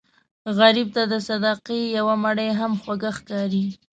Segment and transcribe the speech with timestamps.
[0.57, 3.65] غریب ته د صدقې یو مړۍ هم خوږ ښکاري